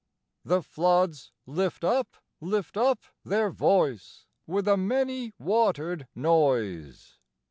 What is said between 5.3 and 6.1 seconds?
watered